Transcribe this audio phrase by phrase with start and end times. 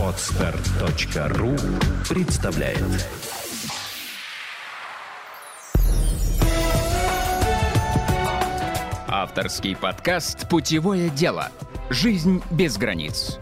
[0.00, 1.54] Отстар.ру
[2.08, 2.80] представляет
[9.08, 11.50] Авторский подкаст «Путевое дело.
[11.90, 13.38] Жизнь без границ».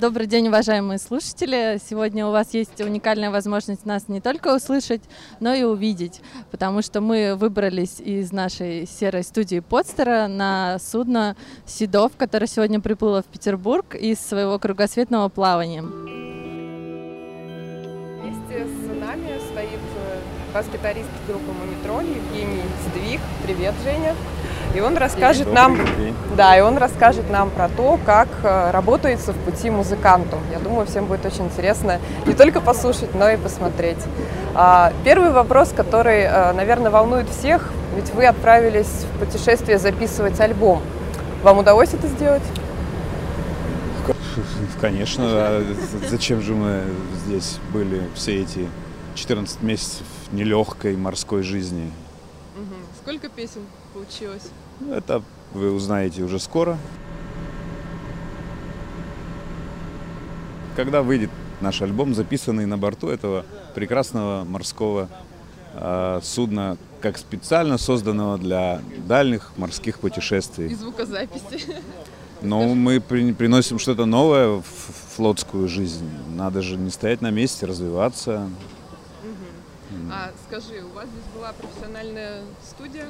[0.00, 1.78] Добрый день, уважаемые слушатели.
[1.90, 5.02] Сегодня у вас есть уникальная возможность нас не только услышать,
[5.40, 11.36] но и увидеть, потому что мы выбрались из нашей серой студии Подстера на судно
[11.66, 15.82] Седов, которое сегодня приплыло в Петербург из своего кругосветного плавания.
[18.22, 20.20] Вместе с нами стоит э,
[20.54, 23.20] бас-гитарист группы Мумитроль Евгений Сдвиг.
[23.44, 24.14] Привет, Женя.
[24.74, 26.14] И он расскажет Добрый нам, день.
[26.36, 30.38] да, и он расскажет нам про то, как э, работается в пути музыканту.
[30.52, 33.98] Я думаю, всем будет очень интересно не только послушать, но и посмотреть.
[34.54, 40.80] А, Первый вопрос, который, э, наверное, волнует всех, ведь вы отправились в путешествие записывать альбом.
[41.42, 42.42] Вам удалось это сделать?
[44.80, 45.64] Конечно, а
[46.08, 46.82] зачем же мы
[47.26, 48.68] здесь были все эти
[49.14, 51.90] 14 месяцев нелегкой морской жизни?
[53.10, 54.50] Сколько песен получилось?
[54.78, 55.20] Ну, Это
[55.52, 56.78] вы узнаете уже скоро.
[60.76, 63.44] Когда выйдет наш альбом, записанный на борту этого
[63.74, 65.08] прекрасного морского
[65.74, 70.72] а, судна, как специально созданного для дальних морских путешествий.
[70.72, 71.74] звукозаписи.
[72.42, 74.64] Но мы при- приносим что-то новое в
[75.16, 76.08] флотскую жизнь.
[76.36, 78.48] Надо же не стоять на месте, развиваться.
[80.12, 83.06] А скажи, у вас здесь была профессиональная студия?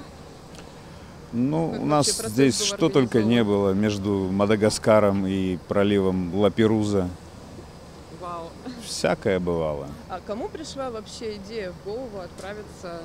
[1.32, 7.08] Ну, Как у нас здесь что только не было между Мадагаскаром и проливом Лаперуза.
[8.20, 8.50] Вау.
[8.84, 9.88] Всякое бывало.
[10.08, 13.00] А кому пришла вообще идея в голову отправиться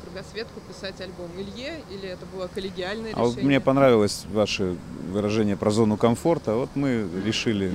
[0.00, 1.30] в кругосветку писать альбом?
[1.38, 3.46] Илье или это было коллегиальное А вот решение?
[3.46, 4.76] мне понравилось ваше
[5.12, 6.54] выражение про зону комфорта.
[6.56, 7.72] Вот мы решили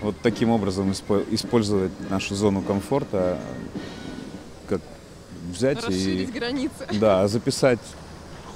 [0.00, 3.38] вот таким образом испо- использовать нашу зону комфорта,
[5.48, 6.86] взять Расширить и границы.
[6.92, 7.80] Да, записать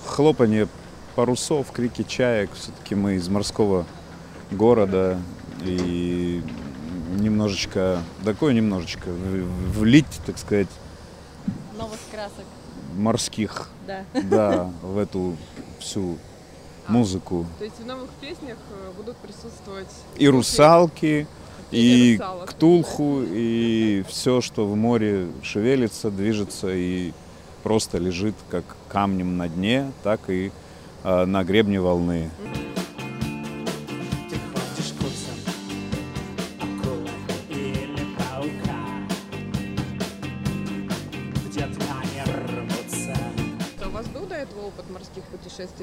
[0.06, 0.68] хлопанье
[1.14, 2.50] парусов, крики чаек.
[2.54, 3.86] Все-таки мы из морского
[4.50, 5.18] города
[5.64, 6.42] и
[7.18, 10.68] немножечко, такое немножечко влить, так сказать,
[11.78, 12.44] Новых красок,
[12.96, 14.04] морских, да.
[14.22, 15.36] да, в эту
[15.80, 16.18] всю
[16.88, 17.46] музыку.
[17.58, 21.26] То есть в новых песнях э, будут присутствовать И русалки,
[21.72, 22.50] И русалок.
[22.50, 27.12] ктулху, и все, что в море шевелится, движется и
[27.62, 30.52] просто лежит как камнем на дне, так и
[31.04, 32.30] э, на гребне волны.
[32.54, 32.61] Ты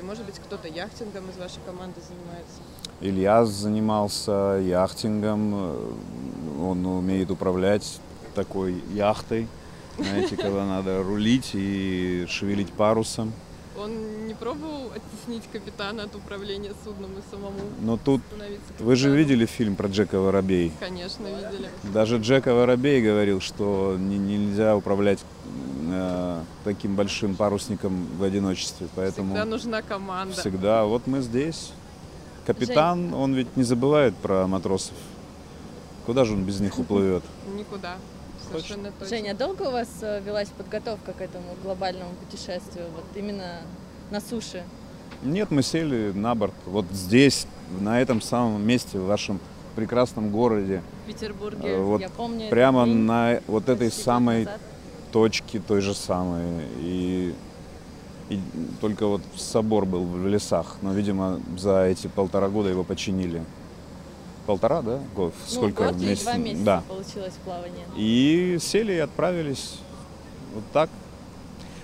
[0.10, 2.62] Может быть, кто-то яхтингом из вашей команды занимается?
[3.00, 5.54] Илья занимался яхтингом,
[6.60, 8.00] он умеет управлять
[8.34, 9.48] такой яхтой,
[10.00, 13.34] знаете, когда надо рулить и шевелить парусом.
[13.78, 18.22] Он не пробовал оттеснить капитана от управления судном и самому Но тут
[18.80, 20.72] вы же видели фильм про Джека Воробей?
[20.80, 21.70] Конечно, видели.
[21.84, 25.20] Даже Джека Воробей говорил, что не- нельзя управлять
[25.88, 30.34] э, таким большим парусником в одиночестве, поэтому Всегда нужна команда.
[30.36, 30.86] всегда.
[30.86, 31.72] Вот мы здесь.
[32.46, 34.96] Капитан, он ведь не забывает про матросов.
[36.06, 37.24] Куда же он без них уплывет?
[37.58, 37.98] Никуда.
[38.50, 39.16] Совершенно точно.
[39.16, 43.62] Женя, долго у вас э, велась подготовка к этому глобальному путешествию, вот именно
[44.10, 44.64] на суше?
[45.22, 46.54] Нет, мы сели на борт.
[46.66, 47.46] Вот здесь,
[47.80, 49.40] на этом самом месте, в вашем
[49.76, 52.50] прекрасном городе, В Петербурге, Э, вот я помню.
[52.50, 54.60] прямо день на вот этой самой назад.
[55.12, 56.66] Точке той же самой.
[56.80, 57.34] И,
[58.30, 58.40] и
[58.82, 63.44] только вот собор был в лесах, но, видимо, за эти полтора года его починили.
[64.46, 65.00] Полтора, да?
[65.16, 65.34] Год?
[65.48, 66.24] Ну, Сколько год и месяцев?
[66.24, 66.84] два месяца Да.
[66.88, 67.86] получилось плавание.
[67.96, 69.78] И сели и отправились
[70.56, 70.90] вот так.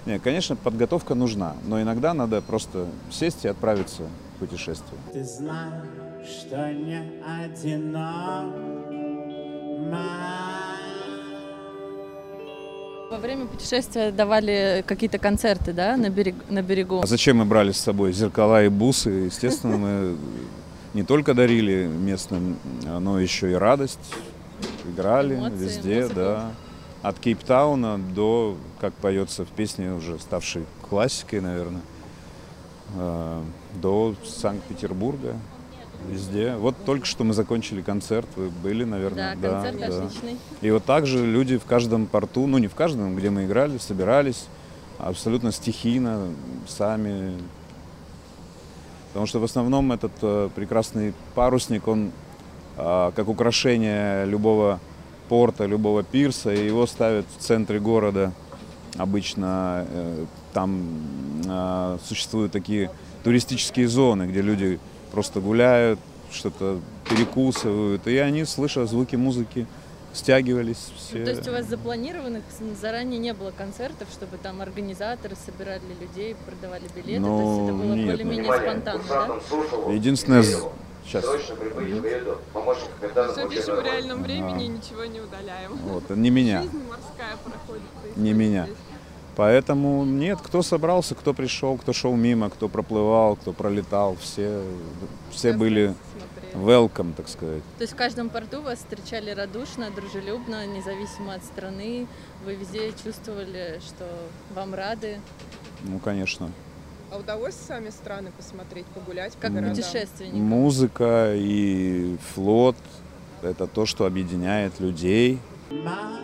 [0.05, 4.03] Нет, конечно, подготовка нужна, но иногда надо просто сесть и отправиться
[4.35, 4.99] в путешествие.
[5.13, 5.83] Ты знаешь,
[6.27, 8.55] что не одинок
[13.09, 17.01] Во время путешествия давали какие-то концерты, да, на, берег, на берегу.
[17.03, 19.09] А зачем мы брали с собой зеркала и бусы?
[19.09, 20.17] Естественно, мы
[20.95, 23.99] не только дарили местным, но еще и радость.
[24.85, 26.15] Играли Эмоции, везде, музыку.
[26.15, 26.51] да.
[27.03, 31.81] От Кейптауна до, как поется в песне, уже ставшей классикой, наверное,
[32.95, 33.41] э,
[33.75, 35.35] до Санкт-Петербурга.
[36.09, 36.55] Везде.
[36.55, 39.35] Вот только что мы закончили концерт, вы были, Да, наверное.
[39.35, 39.87] концерт да.
[39.87, 40.37] отличный.
[40.61, 43.77] И вот так же люди в каждом порту, ну не в каждом, где мы играли,
[43.77, 44.45] собирались
[44.99, 46.29] абсолютно стихийно,
[46.67, 47.33] сами.
[49.09, 52.11] Потому что в основном этот э, прекрасный парусник, он
[52.77, 54.79] а, как украшение любого
[55.29, 58.31] порта, любого пирса, и его ставят в центре города.
[58.97, 60.83] Обычно э, там
[61.47, 62.91] а, существуют такие
[63.23, 64.79] туристические зоны, где люди
[65.11, 65.99] просто гуляют,
[66.31, 66.79] что-то
[67.09, 69.67] перекусывают, и они, слыша звуки музыки,
[70.13, 71.19] стягивались все.
[71.19, 72.43] Ну, То есть у вас запланированных
[72.79, 77.19] заранее не было концертов, чтобы там организаторы собирали людей, продавали билеты?
[77.19, 78.05] Ну, То есть это было нет.
[78.07, 79.93] более-менее спонтанно, да?
[79.93, 80.43] Единственное,
[81.05, 82.37] сейчас, Срочно прибыть к выезду.
[82.53, 85.71] Помощник капитана Все пишем в реальном времени и ничего не удаляем.
[85.83, 87.83] вот, не меня, Жизнь морская проходит.
[88.17, 88.65] не меня.
[88.65, 88.77] здесь.
[89.35, 94.61] Поэтому нет, кто собрался, кто пришел, кто шел мимо, кто проплывал, кто пролетал, все,
[95.31, 95.93] все были
[96.53, 97.61] welcome, так сказать.
[97.77, 102.07] То есть в каждом порту вас встречали радушно, дружелюбно, независимо от страны.
[102.45, 104.05] Вы везде чувствовали, что
[104.55, 105.19] вам рады,
[105.83, 106.49] Ну, конечно.
[107.11, 109.75] А удалось сами страны посмотреть, погулять по как городам?
[109.75, 110.33] путешественник.
[110.33, 112.75] Музыка и флот–
[113.41, 115.39] это то, что объединяет людей.
[115.69, 116.21] My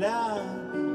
[0.00, 0.85] love.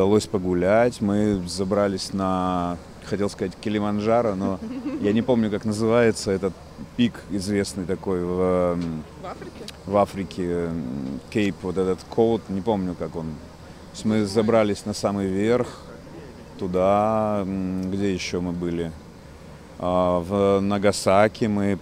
[0.00, 4.58] Удалось погулять, мы забрались на, хотел сказать, Килиманджаро, но
[5.02, 6.54] я не помню, как называется этот
[6.96, 9.52] пик известный такой в, эм, В Африке?
[9.84, 13.26] в Африке, м, Кейп, вот этот Коут, не помню, как он.
[13.26, 15.68] То есть мы забрались на самый верх,
[16.58, 18.92] туда, где еще мы были.
[19.78, 21.78] А, В Нагасаки мы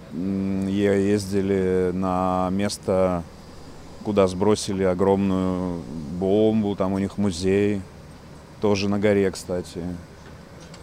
[0.69, 3.23] ездили на место,
[4.03, 5.83] куда сбросили огромную
[6.19, 7.81] бомбу, там у них музей,
[8.61, 9.83] тоже на горе, кстати.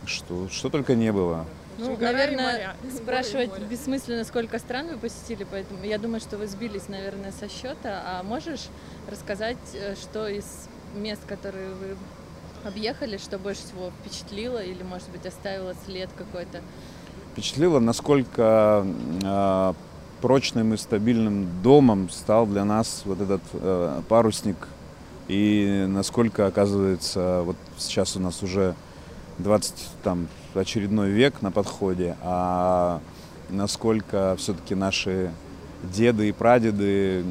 [0.05, 1.45] Что, что только не было.
[1.77, 2.95] Ну, Гора наверное, моря.
[2.95, 3.65] спрашивать море.
[3.69, 8.03] бессмысленно, сколько стран вы посетили, поэтому я думаю, что вы сбились, наверное, со счета.
[8.05, 8.67] А можешь
[9.11, 10.45] рассказать, э, что из
[10.95, 11.97] мест, которые вы
[12.63, 16.61] объехали, что больше всего впечатлило или, может быть, оставило след какой-то?
[17.33, 18.87] впечатлило, насколько
[19.21, 19.73] э,
[20.21, 24.55] прочным и стабильным домом стал для нас вот этот э, парусник.
[25.27, 28.75] И насколько, оказывается, вот сейчас у нас уже
[29.39, 29.73] 20,
[30.03, 33.01] там, очередной век на подходе, а
[33.49, 35.31] насколько все-таки наши
[35.83, 37.23] деды и прадеды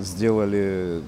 [0.00, 1.02] сделали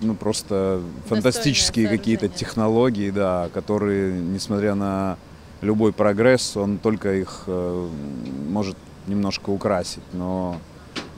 [0.00, 5.16] ну, просто фантастические какие-то технологии, да, которые, несмотря на
[5.60, 7.88] любой прогресс, он только их э,
[8.48, 8.76] может
[9.06, 10.58] немножко украсить, но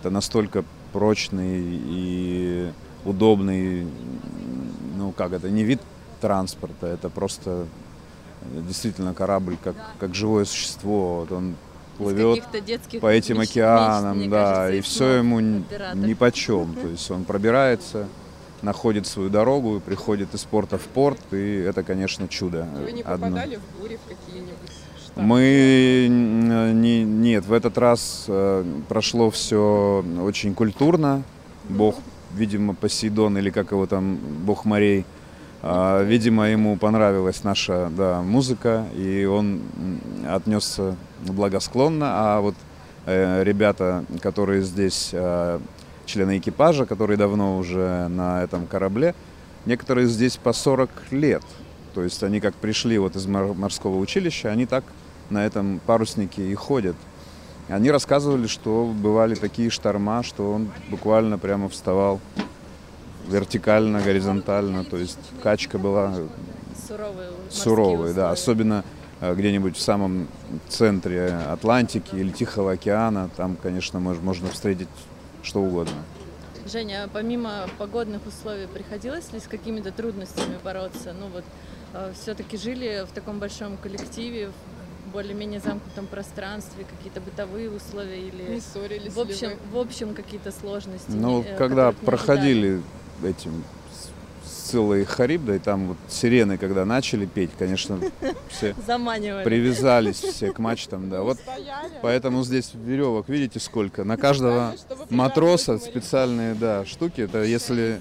[0.01, 2.71] это настолько прочный и
[3.09, 3.87] удобный,
[4.97, 5.81] ну как это, не вид
[6.21, 7.67] транспорта, это просто
[8.53, 11.57] действительно корабль как, как живое существо, вот он
[11.97, 12.45] плывет
[13.01, 16.75] по этим меч- океанам, мне да, кажется, и все ему ни по чем.
[16.75, 18.07] То есть он пробирается,
[18.63, 22.69] находит свою дорогу, приходит из порта в порт, и это, конечно, чудо.
[22.85, 23.27] Вы не одно.
[23.27, 24.71] попадали в бури в какие-нибудь
[25.05, 25.21] штаты?
[25.21, 31.23] Мы не, нет, в этот раз э, прошло все очень культурно.
[31.69, 31.97] Бог,
[32.35, 35.05] видимо, Посейдон или как его там, Бог морей,
[35.61, 39.61] а, видимо, ему понравилась наша да, музыка, и он
[40.29, 42.07] отнесся благосклонно.
[42.11, 42.55] А вот
[43.07, 45.59] э, ребята, которые здесь, э,
[46.07, 49.15] члены экипажа, которые давно уже на этом корабле,
[49.67, 51.43] некоторые здесь по 40 лет.
[51.95, 54.85] То есть они как пришли вот из мор- морского училища, они так
[55.31, 56.97] на этом паруснике и ходят.
[57.69, 62.21] Они рассказывали, что бывали такие шторма, что он буквально прямо вставал
[63.27, 66.15] вертикально, горизонтально, то есть качка была
[66.87, 68.85] Суровые суровой, да, особенно
[69.21, 70.29] э, где-нибудь в самом
[70.69, 74.89] центре Атлантики или Тихого океана, там, конечно, мож- можно встретить
[75.43, 75.93] что угодно.
[76.65, 81.15] Женя, а помимо погодных условий приходилось ли с какими-то трудностями бороться?
[81.19, 81.45] Ну вот
[82.15, 84.51] все-таки жили в таком большом коллективе,
[85.09, 90.53] более-менее замкнутом пространстве, какие-то бытовые условия или Не ссорились в общем, ли в общем какие-то
[90.53, 91.11] сложности?
[91.11, 92.81] Ну, не- э, когда не проходили
[93.25, 93.65] этим
[94.45, 97.99] с Сциллой и Харибдой, там вот сирены, когда начали петь, конечно,
[98.51, 99.43] все заманивали.
[99.45, 101.23] привязались все к мачтам, да.
[101.23, 101.39] Вот
[102.03, 104.05] поэтому здесь веревок, видите, сколько?
[104.05, 104.75] На каждого
[105.11, 107.23] матроса специальные, да, штуки.
[107.23, 107.99] Это если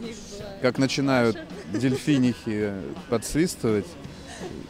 [0.62, 1.38] как начинают
[1.72, 2.74] дельфинихи
[3.10, 3.86] подсвистывать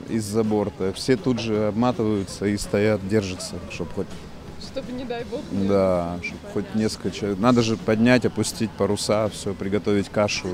[0.09, 4.07] из-за борта, все тут же обматываются и стоят, держатся, чтобы хоть
[4.59, 7.39] чтобы, не дай бог, Да, чтоб хоть несколько человек.
[7.39, 10.49] Надо же поднять, опустить паруса, все, приготовить кашу,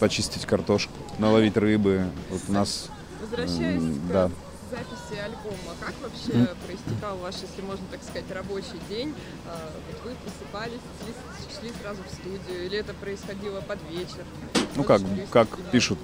[0.00, 2.06] почистить картошку, наловить рыбы.
[2.30, 2.88] Вот у нас,
[3.20, 4.30] Возвращаясь к да.
[4.70, 9.14] записи альбома, как вообще проистекал ваш, если можно так сказать, рабочий день?
[9.46, 9.70] А,
[10.04, 14.24] вы просыпались, шли, шли сразу в студию, или это происходило под вечер?
[14.76, 15.98] ну как, как пишут,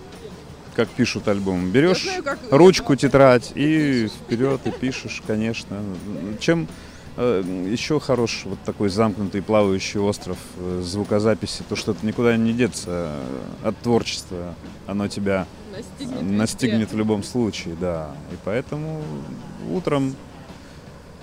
[0.74, 1.70] как пишут альбом.
[1.70, 5.78] Берешь знаю, как- ручку, тетрадь и вперед и пишешь, конечно.
[6.40, 6.68] Чем
[7.16, 12.52] э, еще хорош вот такой замкнутый плавающий остров э, звукозаписи, то что это никуда не
[12.52, 12.86] деться
[13.62, 14.54] э, от творчества.
[14.86, 18.10] Оно тебя Настигнет настигнет в любом случае, да.
[18.32, 19.02] И поэтому
[19.70, 20.14] утром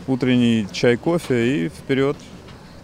[0.08, 2.18] утренний чай, кофе и вперед.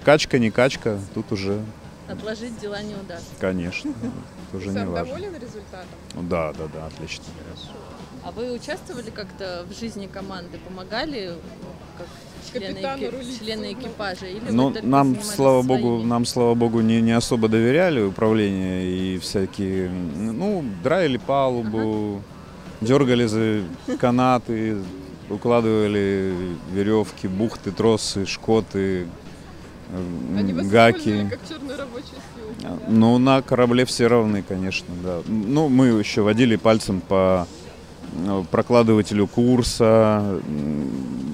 [0.03, 1.59] Качка, не качка, тут уже,
[2.07, 3.29] Отложить дела не удастся.
[3.39, 4.95] конечно, это уже не важно.
[5.05, 5.87] доволен результатом?
[6.13, 7.23] Ну Да, да, да, отлично.
[8.23, 10.57] А вы участвовали как-то в жизни команды?
[10.67, 11.33] Помогали
[11.97, 12.07] как
[12.53, 14.25] члены, эки- члены экипажа?
[14.27, 16.05] Или Ну, нам, слава богу, своими?
[16.09, 22.21] нам, слава богу, не, не особо доверяли управление и всякие, ну, драили палубу,
[22.81, 23.61] дергали за
[23.99, 24.77] канаты,
[25.29, 26.33] укладывали
[26.73, 29.07] веревки, бухты, тросы, шкоты,
[30.35, 31.27] Они вас гаки.
[31.29, 32.05] как черную рабочую
[32.61, 32.79] силу.
[32.87, 35.21] Ну, на корабле все равны, конечно, да.
[35.27, 37.47] Ну, мы еще водили пальцем по
[38.13, 40.41] э, прокладывателю курса,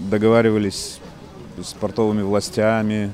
[0.09, 0.99] договаривались
[1.63, 3.11] с портовыми властями,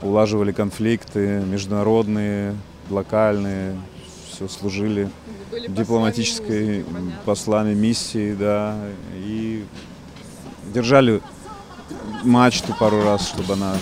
[0.00, 2.54] улаживали конфликты международные,
[2.90, 3.76] локальные,
[4.30, 5.10] все служили
[5.50, 7.20] Были послами дипломатической музыки, понятно.
[7.24, 8.76] послами миссии, да,
[9.14, 9.64] и
[10.72, 11.20] держали
[12.24, 13.74] мачту пару раз, чтобы она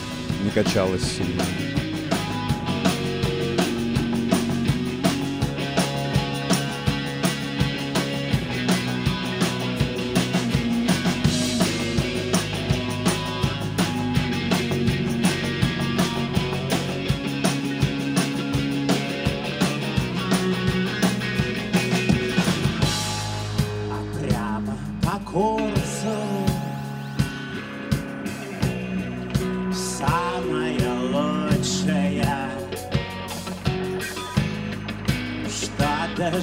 [0.44, 1.44] не качалась сильно.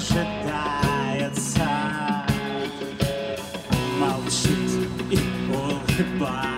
[0.00, 1.66] Что дожидается,
[3.98, 5.18] молчит и
[5.50, 6.57] улыбается.